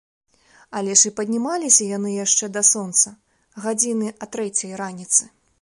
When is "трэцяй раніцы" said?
4.39-5.33